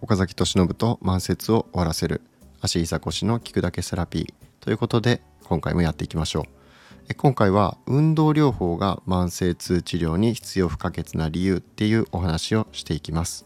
[0.00, 2.22] 岡崎俊信と慢性を終わらせる
[2.60, 6.62] 足膝腰の聞くだけセラピーということで今回もやっていきましょう。
[7.14, 13.44] 今回は運動療法が慢性痛治療に必要不可欠な理由っていうお話をしていきます、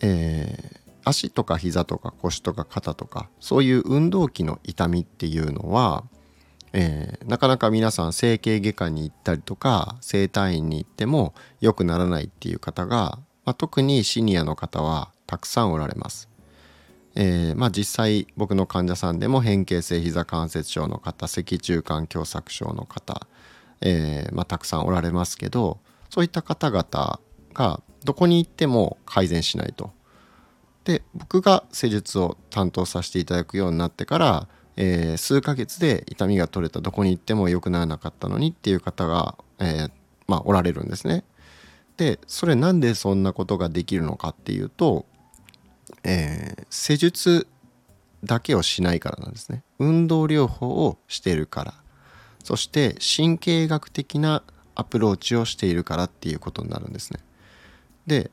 [0.00, 6.04] えー、足とか膝とか腰とか肩とかそういう運動器の痛みっていうのは、
[6.72, 16.28] えー、なかなか皆さん整形外科に行ったりとか整体院に行っても良くならないっていう方が、まあ、特にシニアの方はたくさんおられます。
[17.14, 23.26] えー、まあ、実際僕の患者さんでも変形性膝関節症の方脊柱管狭窄症の方、
[23.80, 25.80] えー、まあ、たくさんおられますけど
[26.10, 27.20] そういった方々
[27.54, 29.90] がどこに行っても改善しないと。
[30.84, 34.48] で僕が施術を担当させていただくようになってから、
[34.80, 39.88] えー、数ヶ月で痛みが取れたどこに行っても良くならなかったのにっていう方が、え
[40.28, 41.24] まあ、おられるんですね。
[41.96, 45.04] でそれなんでそんなことができるのかっていうと、
[46.04, 47.48] えー、施術
[48.22, 49.64] だけをしないからなんですね。
[49.80, 51.74] 運動療法をしているから。
[52.44, 54.44] そして神経学的な
[54.76, 57.18] アプローチをしているからっていうことになるんですね。
[58.06, 58.30] で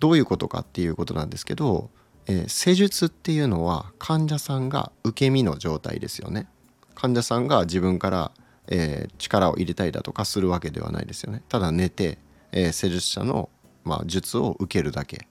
[0.00, 1.90] どういうことかっていうことなんですけど、
[2.26, 6.48] えー、施術っていうのは患者さんが受け身の状態ですよね。
[6.94, 8.32] 患者さんが自分から、
[8.68, 11.42] えー、力を入れたりだとかするわけではないですよね。
[11.48, 12.18] ただ寝て
[12.52, 13.48] えー、施術者の、
[13.84, 15.26] まあ、術を受けるだけ。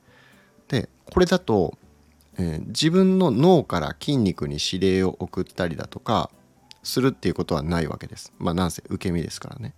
[0.68, 1.78] でこれだと、
[2.38, 6.30] え、自分の脳から筋肉に指令を送ったりだとか
[6.84, 8.34] するっていうことはないわけです。
[8.40, 9.74] まあなんせ受け身ですからね。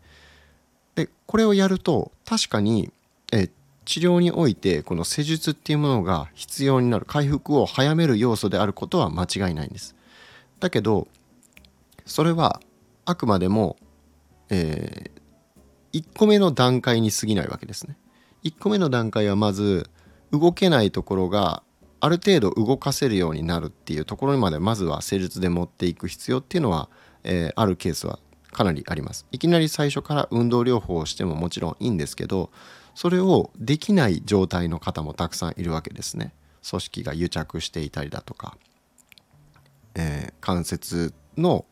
[0.95, 2.91] でこれをやると確かに、
[3.85, 9.95] 治療においてこの施術っていうものが必要になる回復を早める要素であることは間違いないんです
[10.59, 11.07] だけど
[12.05, 12.61] それは
[13.05, 13.77] あくまでも、
[14.49, 17.97] えー、1個目の段階に過ぎないわけですね。
[18.43, 19.89] 1個目の段階はまず
[20.31, 21.63] 動けないところが
[21.99, 26.89] ある程度動かせるようになるっていうところにまでまずは施術で持っていく必要っていうのは、
[27.23, 28.19] えー、あるケースは
[28.51, 29.25] かなりあります。
[29.31, 32.51] いきなり最初から運動療法をしてももちろんいいんですけど
[32.95, 36.33] それをできない状態の方もたくさんいるわけですね。
[36.67, 38.57] 組織が癒着していたりだとか、
[39.95, 41.65] えー、関節の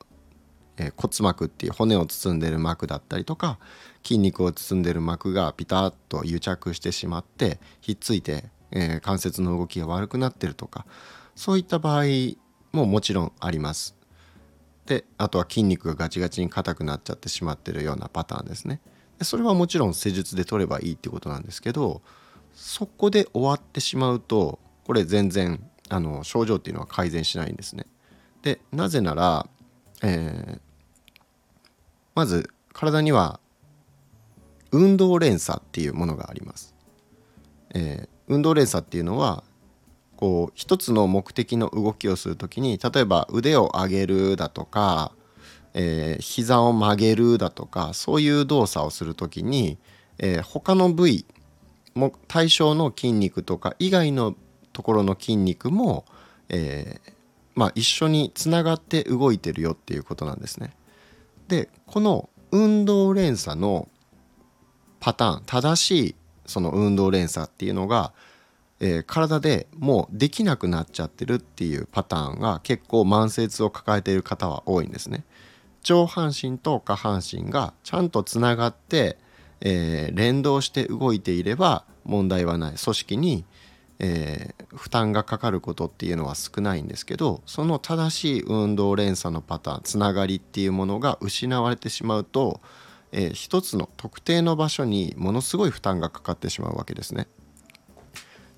[0.82, 3.60] えー、骨膜っていう骨を包んでる膜だったりとか
[4.04, 10.86] 筋肉を包んでる膜がピタッと癒着してしまってひっついて、えー、関節の動きが悪くなってるとか
[11.36, 12.06] そういった場合
[12.72, 13.96] ももちろんあります。
[14.86, 18.82] であとは筋肉がガチガチに硬くなっちゃってしまってるようなパターンですね。
[19.24, 22.02] それはもちろん施術で取ればいいってことなんですけど
[22.54, 27.86] そこで終わってしまうとこれ全然あの症状っていうのは改善しないんですね。
[28.42, 29.48] でなぜなら
[30.04, 30.60] えー、
[32.16, 33.40] まず体には
[34.72, 36.74] 運動連鎖っていうものがあります。
[37.74, 39.44] えー、運動連鎖っていうのは
[40.16, 45.12] こう一つの目的の動きをする時に例えば腕を上げるだとか、
[45.74, 49.78] えー、膝を曲げるだとかそういう動作をする時に、
[50.18, 51.26] えー、他の部位
[51.94, 54.36] も対象の筋肉とか以外の
[54.74, 56.06] ところの筋肉も、
[56.50, 57.12] えー、
[57.56, 60.76] まあ、一緒につながって動いてるよっていうことなんですね。
[61.48, 63.90] でこの運動連鎖の
[65.00, 66.16] パターン正しい
[66.46, 68.14] その運動連鎖っていうのが、
[68.80, 75.26] えー、体でもうできなくなっちゃってるっていうパターンが結構慢性痛を抱えている方は多いんですね。
[75.84, 79.18] 上半身と下半身がちゃんとつながって、
[79.62, 83.46] えー、連動して動いていれば問題はない組織に
[84.04, 92.62] えー、負担がかかることっていうのは少ないんですけどその正しい運動連鎖のパターンつながりっていうものが失われてしまうと、
[93.12, 97.28] えー、一つの特定の場所にものすごい負担がかかってしまうわけですね。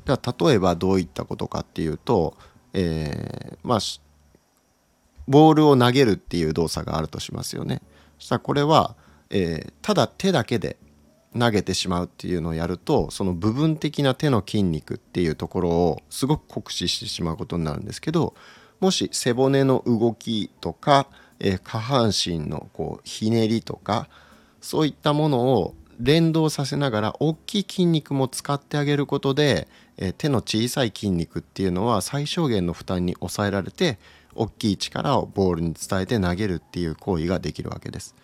[0.06, 2.38] では例えばどういったことかっていうと、
[2.72, 3.80] えー、まあ
[5.28, 7.82] ボールを投げるっていう動作があるとしますよね。
[8.20, 8.96] そしたらこれは、
[9.30, 10.78] えー、ただ手だけで
[11.38, 18.36] 投げてしまうっていうのをやるとその部分的な手の筋肉っていうところをすごく酷使してしまうことになるんですけど
[18.80, 21.08] もし背骨の動きとか、
[21.40, 24.08] えー、下半身のこうひねりとか
[24.62, 29.68] そういったものを連動させながら大きい筋肉も使ってあげることで、
[29.98, 33.98] えー、手の小さい筋肉っていうのは最小限の負担に抑えられて
[34.36, 38.16] 大きい力をボールに伝えて投げるっていう行為ができるわけです。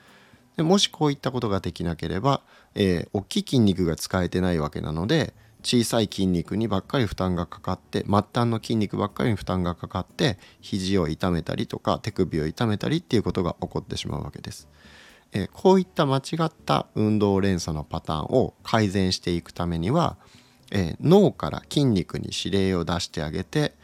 [0.58, 2.42] でもしこういったことができなければ、
[2.76, 5.34] えー、大きい筋肉が使えてないわけなので
[5.64, 14.68] 小さい筋肉にばっかり負担がかかって末端の筋肉ばっかりに負担がかかって肘を痛めたりとか手首を痛めたりっていうことが起こってしまうわけです。
[15.32, 20.18] えー、こういった間違った運動連鎖のパターンを改善していくためには、
[20.72, 23.76] えー、脳から筋肉に指令を出してあげて、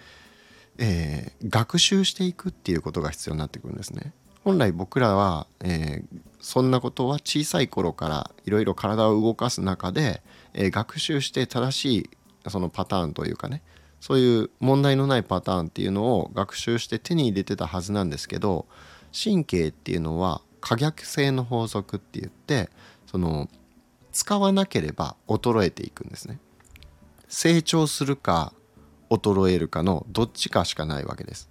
[0.78, 4.14] えー、学習していくっていうことが必要になってくるんですね。
[4.44, 10.22] 本来僕らは、えー、そんなことは小さい頃からいろいろ体を動かす中で、
[10.54, 12.10] えー、学習して正しい
[12.50, 13.64] そのパターンというかね
[14.00, 18.68] そういう問題のないパターンっていうのを学習して手に入れてたはずなんですけど
[19.12, 22.70] 神経っていうのは可逆性の法則って言って
[23.08, 23.50] その
[24.12, 26.40] 使わなければ衰えていくんですね。
[27.28, 28.54] 成長するか
[29.10, 31.50] 衰えるかのどっちかしかないわけです。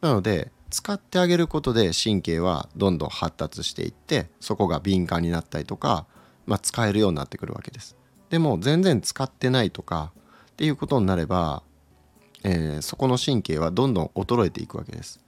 [0.00, 6.06] なので使ってあげることで神経はどんどん発達していってそこが敏感になったりとか、
[6.46, 7.96] まあ、使えるようになってくるわけです。
[8.30, 10.12] でも全然使ってないとか
[10.50, 11.62] っていうことになれば、
[12.42, 15.20] えー、そこの神経はどんどん衰えていくわけです。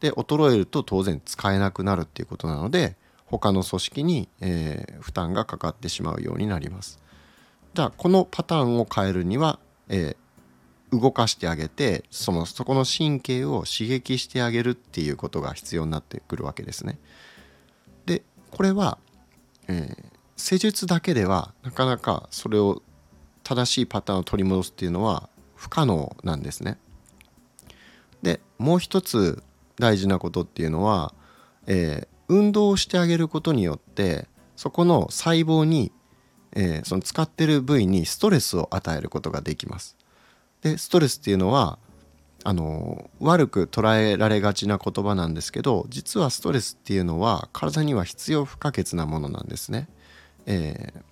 [0.00, 2.96] で衰えると当然使えなくなるっていうことなので
[3.26, 7.00] 他の組織に、えー、負担がかかってしまうようになります。
[7.74, 9.58] じゃあこのパターンを変えるには、
[9.88, 10.16] えー、
[11.00, 16.98] 動かしてあげてそのそこの神経を刺激してあげるっていうことが必要になってくるわけですね。
[18.06, 18.98] でこれは、
[19.68, 20.04] えー、
[20.36, 22.82] 施術だけではなかなかそれを
[23.42, 26.78] 正しいパターンを取り戻すっていうのは不可能なんですね。
[28.22, 29.42] でもう一つ
[29.78, 31.14] 大事なことっていうのは、
[31.66, 35.92] えー、運動をしてあげることによってそこの細胞に
[36.54, 39.96] えー、その使ってる部位にストレスを与えることができます。
[40.64, 41.78] でストレスっていうのは
[42.42, 49.88] あの悪く捉えられがちな言葉なんですけど実はストレスっていうのは体には必要不可欠なものなんですね。
[50.46, 51.02] えー、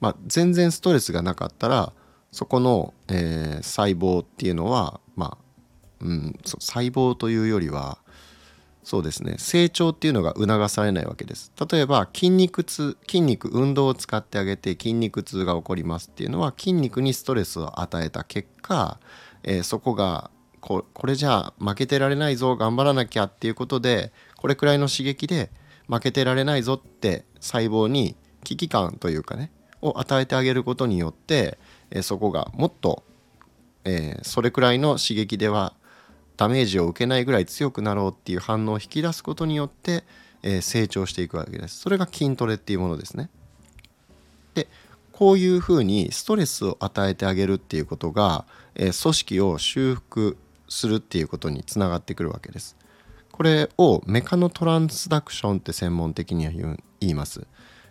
[0.00, 1.92] まあ、全然ストレスがなかったら
[2.32, 5.36] そこの、えー、細胞っていうのはま
[6.00, 7.98] あ、うん、細胞というよりは
[8.88, 9.34] そうですね。
[9.36, 11.52] 成長っていうのが促されないわけです。
[11.70, 18.98] 例えば筋肉痛筋肉運動を使ってあげて筋肉痛が起こりますっていうのは筋肉にストレスを与えた結果、
[19.42, 20.30] えー、そこが
[20.62, 25.50] ここれじゃあ負けてられないぞ頑張らなきゃっていうことでこれくらいの刺激で
[25.86, 29.52] 負けてられないぞって細胞に危機感というかね
[29.82, 31.58] を与えてあげることによって、
[31.90, 33.02] えー、そこがもっと、
[33.84, 35.74] えー、それくらいの刺激では
[36.38, 40.04] ダメージを受けないぐらい強くなろうっていう反応を引き出すことによって、
[40.42, 41.80] えー、成長していくわけです。
[41.80, 43.28] それが筋トレっていうものですね。
[44.54, 44.68] で
[45.12, 48.46] こういうふうにストレスを与えてあげるっていうことが、
[48.76, 50.38] えー、組織を修復
[50.68, 52.78] するっていうことにつながってくるわけです。
[53.32, 57.46] これをメカノトランスダクションって専門的には言います、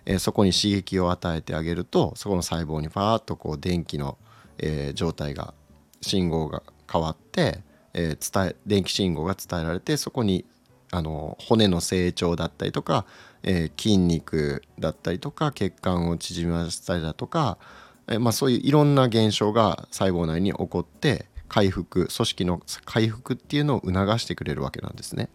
[0.05, 4.17] えー、そこに刺激を与えてあげるとそこの細胞にファーッとこう電気の、
[4.57, 5.53] えー、状態が
[6.01, 7.61] 信号が変わって
[7.97, 10.45] えー、伝え電気信号が伝えられてそこに
[10.91, 13.05] あの骨の成長だったりとか、
[13.43, 17.57] えー、筋肉だったりとか血管を縮ませたりだとか、
[18.07, 25.29] えー、まあ、そういういろんな現象が細胞内に起こって回復組織の回復っていうのを促してくれるわけなんですね。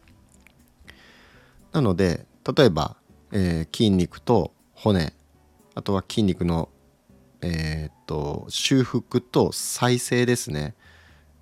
[1.73, 2.27] なので
[2.57, 2.97] 例えば、
[3.33, 5.15] えー、筋肉と骨
[5.75, 6.69] あとは筋肉の、
[7.41, 10.75] えー、っと修復と再生ですね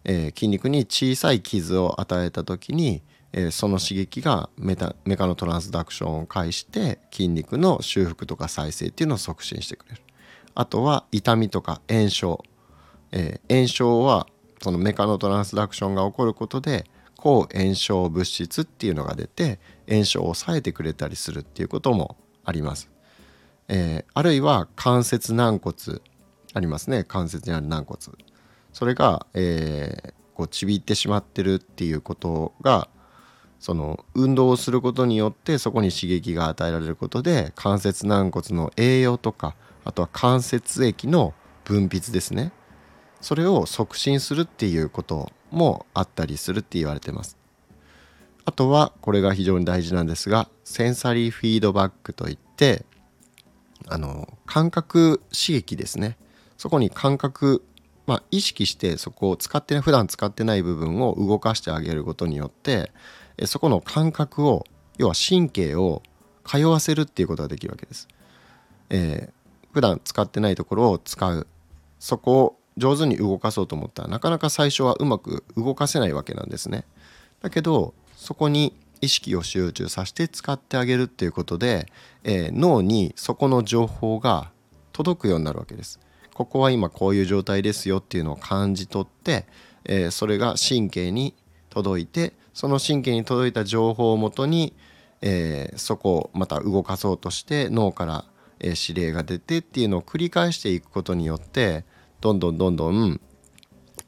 [0.05, 3.02] えー、筋肉に小さい傷を与えた時に、
[3.32, 10.02] えー、その刺激がメタメカノトランスダクションを介して筋肉の修復とか再生っていうのを促進してくれる。
[10.54, 12.45] あとは痛みとか炎症、
[13.12, 14.26] えー、炎症は
[14.62, 16.85] そのメカノトランスダクションが起こることで
[17.16, 22.90] 抗炎症物質っていうのが出て炎症を抑えてくれたりするっていうこともあります、
[23.69, 26.00] えー、あるいは関節軟骨
[26.52, 27.04] ありますね。
[27.04, 27.99] 関節にある軟骨。
[28.73, 32.89] それが、えー、こうちびってしまってるっていうことが
[33.59, 41.35] その運動をすることによってそこに刺激が与えられることで関節軟骨の栄養とかあとは関節液の
[41.65, 42.53] 分泌ですね。
[43.21, 47.37] それを促進するっていうこともあったりするって言われてます。
[48.47, 52.87] あとはこれが非常に大事なんですがセンサリーフィードバックといって
[53.89, 56.17] あの感覚刺激ですね。
[56.57, 57.62] そこに感覚
[58.07, 62.90] まあ、意識してそこを使って普段使ってない部分を動かしてあげることによって
[63.47, 64.64] そこの感覚を
[64.99, 66.02] 要は神経を
[66.45, 68.09] 通わせるっていうことができるわけです。
[68.90, 71.47] えー、普段使ってないところを使う
[71.99, 76.85] そこを上手に動かそうと思ったらなかなか最初はうまく動かせないわけなんですね。
[77.40, 81.87] だけどそこに意識を集中させて使ってあげるっていうことで、
[82.25, 84.50] えー、脳にそこの情報が
[84.92, 86.00] 届くようになるわけです。
[86.40, 89.44] ここは今こういう状態ですよっていうのを感じ取って、
[89.85, 91.35] えそれが神経に
[91.68, 94.73] 届いてその神経に届いた情報をもとに、
[95.20, 98.25] えー、そこをまた動かそうとして脳から、
[98.59, 101.85] え、指令が出てっていうのを繰り返していくことによって
[102.23, 103.20] どんどんどんどん、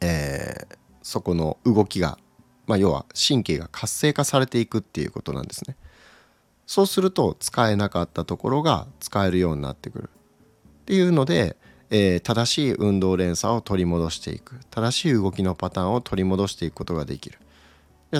[0.00, 2.18] えー、そこの動きが、
[2.66, 5.76] まあ、要は神経が活性化されていくっていうことなんですね。
[6.66, 10.10] そうすると使えなかったところが使えるようになってくる
[10.82, 11.56] っていうので、
[11.94, 17.38] えー、正しい運動連鎖を取り戻していく正しい動きのパターンを取り戻していくことができる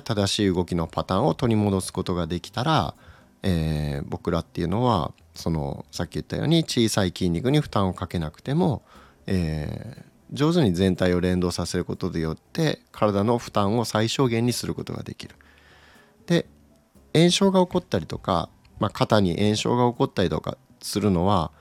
[0.03, 2.95] 正しい動きのパターンを取り戻すことができたら、
[3.43, 8.83] えー、僕らっていうのはそのさっき言ったように小さい筋肉に負担をかけなくても、
[9.27, 15.35] えー、上手に全体を連動させることでよって体の負担を最小限にすることができる。
[16.27, 16.47] で
[17.15, 21.53] 炎症が起こったりとか、まあ、肩に炎症が起こったりとかするのは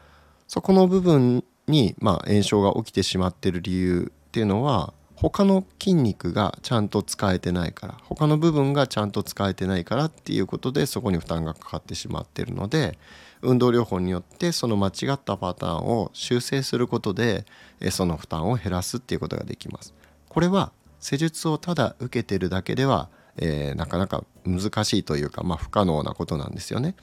[0.48, 12.98] そこの部分に、まあ、炎症が起きてしまってる理由っていうのは他の筋肉がちゃんと使えてないから他の部分がちゃんと使えてないからっていうことでそこに負担がかかってしまってるので
[13.42, 17.46] 運動療法によってその間違ったパターンを修正することで
[17.92, 19.94] その負担を減らすっていうことができます。
[20.30, 26.96] これは施術をただ受けてるだけでは、えー、なかなか難しいというか、まあ、不可能なことなんですよね。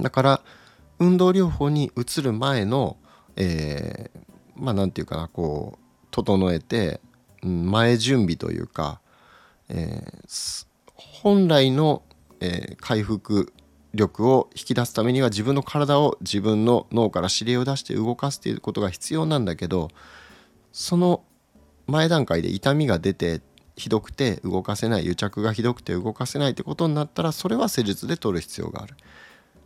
[0.00, 0.40] だから
[0.98, 2.96] 運動療法に移る前の、
[3.36, 4.20] えー、
[4.56, 7.00] まあ何て言うかなこう整えて、
[7.42, 9.00] 前準備というか、
[9.68, 12.02] えー、本来の、
[12.40, 13.52] えー、回復
[13.94, 19.90] 力を引き出すためには自分の体を自分の脳から指令を出して動かすということが必要なんだけど
[20.72, 21.22] その
[21.86, 23.40] 前段階で痛みが出て
[23.76, 28.96] ひどくて動かせない癒着がひどくて動かせないってことになったらそれは施術で取る必要がある。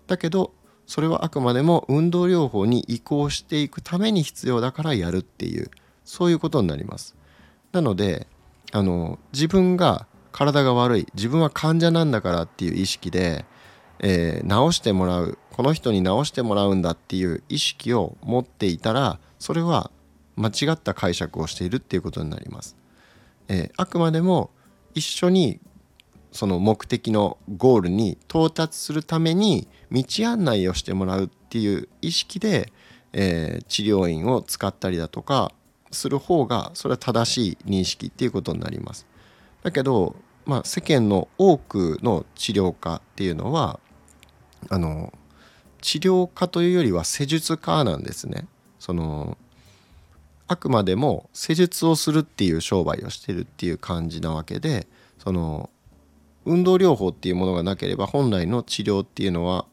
[0.06, 0.52] だけど
[0.88, 5.70] それはあくまでも運動療法に移行していくために必要だからやるっていう
[6.02, 7.14] そういうことになります
[7.72, 8.26] なので
[8.72, 13.44] あの自分が体が悪い自分は患者なんだからっていう意識で、
[14.00, 19.90] えー、治してもらうこの人に治してもらうんだっていう意識を持っていたらそれは
[20.36, 22.76] 間違った解釈をしているっていうことになります。
[23.48, 24.50] えー、あくまでも
[24.94, 25.60] 一緒に
[26.32, 32.72] その目的のゴールに到達するために道案内をしてもらうっていう意識で、
[33.12, 35.52] えー、治療院を使ったりだとか
[35.90, 39.06] する方がそれは正しい認識っていうことになります。
[39.62, 43.80] だけど、まあ、世間の多くの治療家っていうのは
[44.68, 45.12] あの
[45.80, 48.46] 治療家というよりは施術家なんですね。
[48.78, 49.38] その
[50.46, 54.86] あくまでも施術をするっていう商売をしてるっていう感じなわけで
[55.18, 55.68] その
[56.48, 59.66] 運動療法っていうものがなければ本来の治療っていうのは、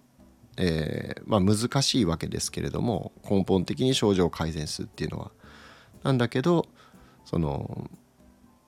[0.58, 5.32] えー、まあ、難しいわけですけれども根本的に症状を改善するっていうのは。
[6.04, 6.68] なんだけど
[7.24, 7.90] その、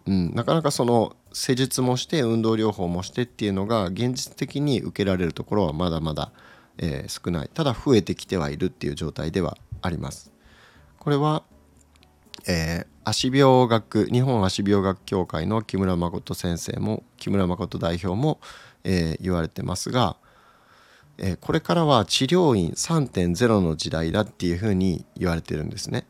[0.07, 6.31] うん、なかなかその施術もして運動療法もしてっていうのが現実的に受けられるところはまだまだ、
[6.79, 10.31] えー、少ないただ増えてきてはいるっていう状態ではあります。
[10.97, 11.43] これは、
[12.47, 18.39] えー、足病学日本足病学協会の木村誠先生も木村誠代表も、
[18.85, 20.15] えー、言われてますが、
[21.17, 26.05] えー、これからは治療院3.0の時代だっていうふうに言われてるんですね。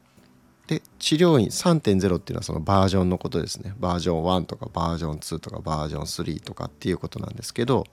[0.68, 7.86] で治療院3.0っていうのはそのバージョンのことですねバージョン1とかバージョン2とかバージョン3とかっていうことなんですけど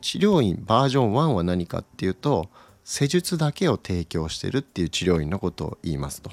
[0.00, 2.50] 治療院バージョン1は何かっていうと
[2.82, 6.32] 施術だけを提供してるっていう治療院のことを言いますと。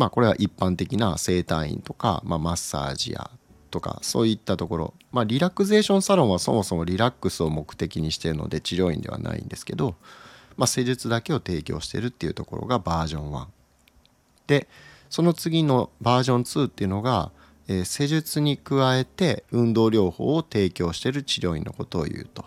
[0.00, 3.30] まあこれは一般的な整体院とか、まあ、マッサージや
[3.70, 9.96] とかそういったところまあリラクゼーションサロンはそもそもリラックスを目的にしているので治療院ではないんですけど、
[10.56, 13.46] まあ、施術だけを提供してるっていうところがバージョン1。
[14.46, 14.68] で
[15.10, 17.30] その次のバージョン2っていうのが、
[17.68, 22.46] えー、施術に加えて運動療法を提供している治療院のことを言うと。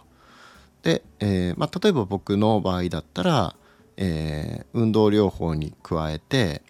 [0.81, 3.55] で、えー、まあ、例えば僕の場合だったら、
[3.97, 6.63] えー、運動療法に加えて、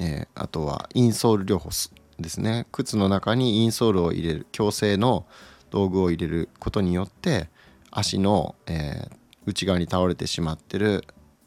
[0.00, 1.70] えあとはインソール療法
[2.18, 2.66] ですね。
[2.72, 5.26] 靴の中にインソールを入れる矯正の
[5.70, 7.48] 道具を入れることによって
[7.92, 9.08] 足の、え
[9.46, 11.04] 内側に倒れてしまってる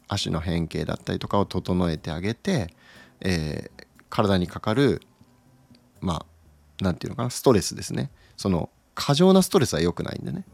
[0.08, 2.74] 足の変形だったりとかを整えてあげて、
[3.20, 5.00] えー、体にかかる
[6.00, 6.26] まあ
[6.80, 8.10] 何て言うのかなストレスですね。
[8.36, 10.44] その過剰なストレスは良くないんでね。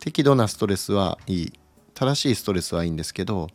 [0.00, 1.52] 適度なストレスはいい。
[1.94, 3.48] 正しいストレスはいいんですけど、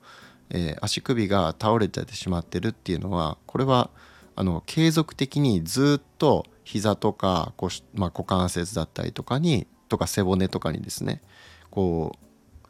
[0.49, 3.89] えー、足首が倒れてしまってるっていうのはこれは
[4.35, 11.21] あの継続的にずっと膝とか腰、まあ、股関節だったりとかにとか背骨とかにですね
[11.69, 12.27] こう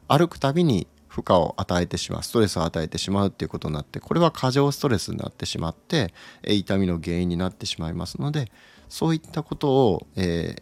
[0.08, 8.52] 歩くたびに負荷を与えてしまうストレスを与えてしまうっていうことになってこれは過剰ストレスになってしまって痛みの原因になってしまいますので
[8.90, 10.62] そういったことを、えー、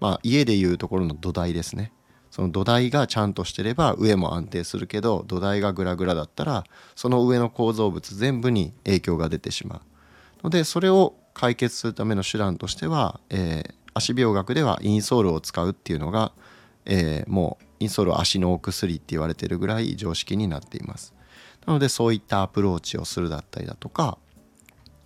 [0.00, 1.92] まあ、家でいうところの土台ですね。
[2.32, 6.64] その土台がちゃんとしてれば上も安定するけど土台がグラグラだったら
[6.96, 9.80] その上の構造物全部に影響が出てしまう。
[10.42, 16.32] のでそれを解決するための手段としては、えー、足病学ではインソールを使うっていうのが、
[16.86, 21.12] えー、もうインソールは足のお薬って言われてるぐらい常識になっています。
[21.66, 24.16] なのでそういったアプローチをするだったりだとか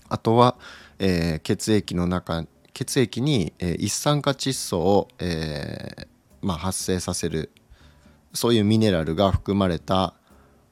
[0.08, 0.56] あとは、
[1.00, 6.15] えー、血液の中血液に、え、一酸化窒素を、えー
[6.46, 7.50] まあ、発生させる
[8.32, 10.14] そういうミネラルが含まれた、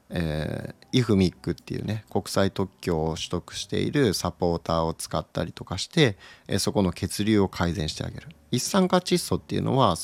[0.09, 6.15] えー、イフミックっていうね国際特許を取得しているサポーターを使ったりとかして、
[6.47, 8.29] えー、そこの血流を改善してあげる。
[8.51, 9.97] 一酸化窒素っていうのは、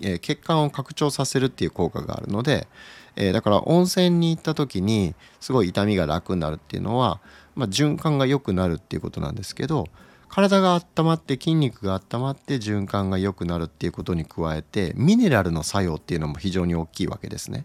[0.00, 2.66] えー、血管を拡張させるっていう効果があるので、
[3.14, 7.20] え、だから温泉に行った時にすごい痛みが楽になるっていうのは、
[7.54, 9.86] まあ、循環が良くなるっていうことなんですけど
[10.34, 17.64] 体が温まって筋肉が温まって循環が良くなるっていうことに加えてミネラルの作用っていうのも非常に大きいわけですね。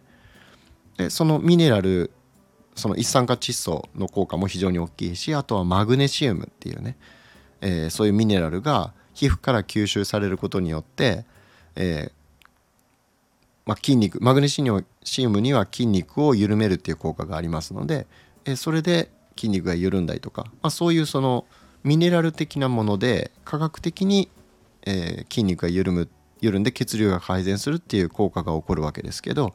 [0.97, 2.11] でそのミネラル
[2.75, 6.95] その一酸化窒素の効果も非常に大きいしあとはマグネシウムっていうね、
[7.61, 11.25] えー、そういうミネラルが皮膚から吸収されることによって、
[11.75, 12.11] えー
[13.65, 18.05] まあ、筋肉マグネシウムには筋肉を緩めるっていう効果がありますので、
[18.45, 21.45] えー、それで筋肉が緩んだりとか、まあ、そういうその
[21.83, 24.29] ミネラル的なもので科学的に、
[24.85, 26.09] えー、筋肉が緩む
[26.41, 29.53] 緩んで血流が改善するっていう効果が起こるわけですけど、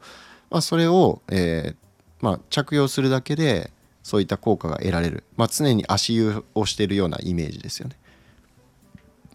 [0.51, 1.75] まあ、それを、えー
[2.21, 3.71] まあ、着用するだけで
[4.03, 7.97] そういった効果が得られる、まあ、常に足湯をしているようなイメージですよね。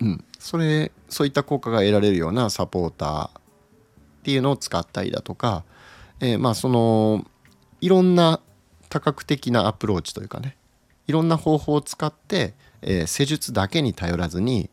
[0.00, 3.32] うん、それそういった効果が得られるようなサポーターっ
[4.22, 5.64] ていうのを使ったりだとか、
[6.20, 7.26] えー、まあその
[7.80, 8.40] いろんな
[8.88, 10.56] 多角的なアプローチというかね
[11.06, 14.70] いろんな方法を使ってえー、施術だけに頼らずに、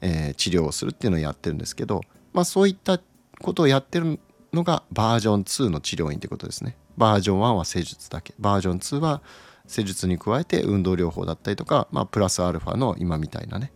[0.00, 3.00] えー、治療をするっていうのをやってるんですけど、まあ、そういった
[3.40, 4.18] ことをやってる
[4.52, 6.76] のがバージョン2の治療院ってことですね。
[6.96, 8.34] バージョン1は施術だけ。
[8.38, 9.22] バージョン2は
[9.66, 13.72] 施術に加えて運動療法だったりとか、まあ、プラスアルファの今みたいなね、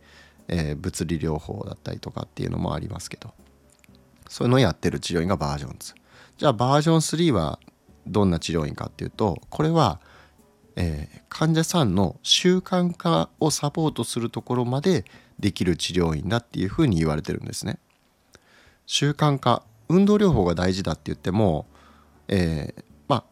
[0.49, 3.33] えー、物理療法だったりとかっていうのもありますけど。
[4.31, 5.95] そういうのをやってる治療院がバージョン2
[6.39, 7.59] じゃあバージョン3は
[8.07, 10.01] どんな治療院かっていうとこれは
[10.77, 15.05] えー、患者さんの習慣化をサポートするところまで
[15.39, 17.79] できる治療院だっていうふうに言われてるんですね。
[18.87, 21.67] 習慣化運動療法が大事だって言っても、
[22.29, 23.25] えー、まあ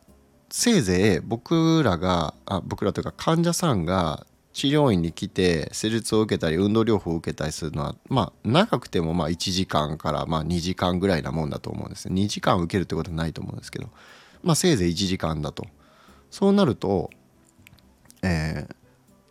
[0.51, 13.89] せいぜい僕らがあ僕らというか患者さんが治療院に来て施術を受けたり運動療法を受けたりするのはまあ長くてもまあ1時間からまあ2時間ぐらいなもんだと思うんですね2時間受けるってことはないと思うんですけど
[14.43, 15.65] まあせいぜい1時間だと
[16.31, 17.11] そうなると
[18.23, 18.75] えー、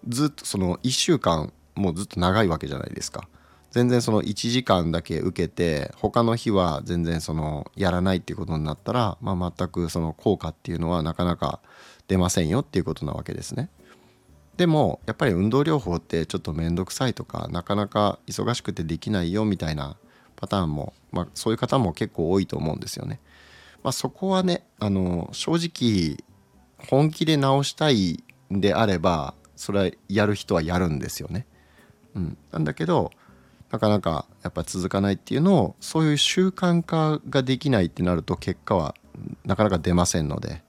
[0.07, 3.27] ずっとその1週間もうずっと長いわけじゃないですか。
[3.71, 11.59] 全然その1時間だけ受けて他の日は全然そのやらないっていうことになったら、まあ、全くその効果っていうのはなかなか
[12.07, 13.69] 出ませんよっていうことなわけですね。
[14.55, 19.97] でもやっぱり運動療法ってちょっと面倒くさいとかなかなか忙しくてできないよみたいな
[20.35, 23.19] パターンも、まあ、そういう方も結構多いと思うんですよね。
[23.83, 26.17] まあ、そこはねあの正直
[26.89, 31.45] 本気で直したいであればそれはやる人はやるんですよね。
[32.15, 33.11] うん、なんだけど
[33.71, 38.95] なかなかやっぱ続かないっていうのをそういう習慣化ができないってなると結果は
[39.45, 40.63] なかなか出ませんので、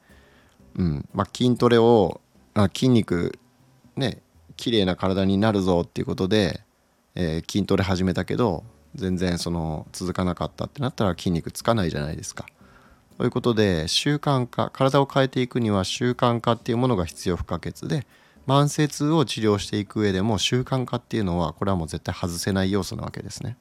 [0.77, 2.21] うんまあ、筋トレを
[2.75, 3.39] 筋肉
[3.97, 4.21] ね
[4.57, 6.61] 綺麗な体になるぞっていうことで、
[7.15, 8.65] えー、筋トレ始めたけど
[8.95, 12.47] 全然その続かなかったってなったら筋肉つかないじゃないですか。
[13.19, 18.07] ということで習慣化体を変えていくには習慣化っていうものが必要不可欠で
[18.47, 23.57] 慢性痛を治療していく上でも習慣化っていうのはこれはもう絶対外せない要素なわけですね。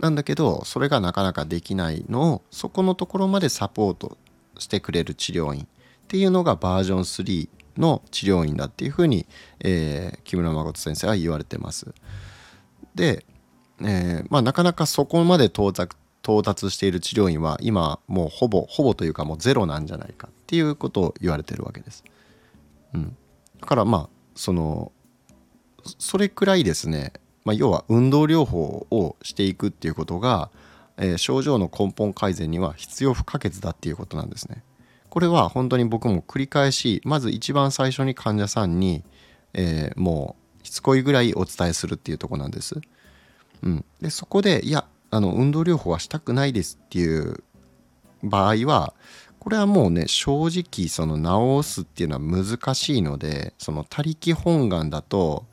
[0.00, 4.18] なんだけどそれがなかなかできないのをそこのところまでサポート
[4.58, 5.66] してくれる治療院っ
[6.08, 9.26] ていうのがバージョン3の治療院だっていうふうに、
[9.60, 11.94] えー、木村誠先生は言われてます。
[12.94, 13.24] で、
[13.80, 22.04] えーまあ、なかなかそこまで到達到達している治療院は今もうほぼほぼというかもうゼロなんじゃないかっていうことを言われてるわけです。
[22.94, 23.16] うん、
[23.60, 24.92] だからまあその
[25.98, 27.12] それくらいですね、
[27.44, 30.50] まあ、要は運動療法をしていくっていうことが、
[30.98, 34.62] えー、症状の根本改善には必要不可欠だっていうことなんですね。
[35.08, 39.02] これは本当に僕も繰り返しまず一番最初に患者さんに、
[39.54, 42.80] えー、もうしつこいぐらいお伝えするっていうとこなんです。
[43.62, 47.42] うん、でそこでいやあの運動療法はしたくないですっていう
[48.22, 48.94] 場合は
[49.38, 51.18] これはもうね正直その
[51.62, 55.46] 治すっていうのは難しいのでその他力本願だと、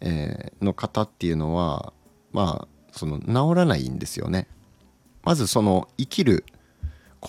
[0.00, 1.92] えー、の方っていうのは
[2.32, 4.46] まあその治らないんですよね。
[5.22, 6.44] まずその生きる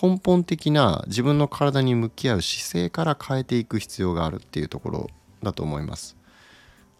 [0.00, 5.10] 根本的な自分の体に向き合う姿勢から変えていく必要があるっていうところ
[5.42, 6.16] だと思います。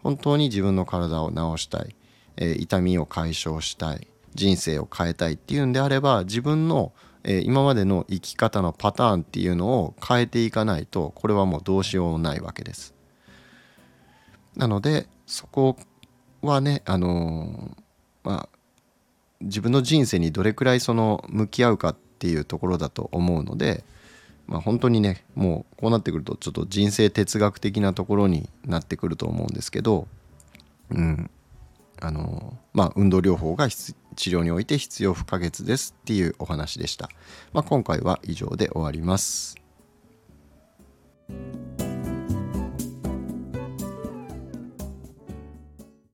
[0.03, 1.95] 本当に自分の体を治したい、
[2.37, 4.12] えー、痛みを解消したい。
[4.35, 6.92] 人生を変えたいっていうんであれば自分の、
[7.25, 12.95] え、今までの生き方のパターンっていうのを変えていかないとこれはもうどうしようもないわけです。
[14.57, 15.77] なのでそこ
[16.42, 17.77] はねあの、
[18.25, 18.59] まあ
[19.40, 23.83] 自分の人生にどれくらいその向き合うかっていうところだと思うので、
[24.47, 30.07] まあ、本当にねもうこうなってくるとちょっと人生哲学的なところになってくると思うんですけど、
[30.90, 31.31] うん。
[32.01, 33.68] あのまあ、運動療法が
[34.16, 37.09] 治療において必要不可欠ですっていうお話でした。
[37.53, 39.57] まあ、今回は以上で終わります。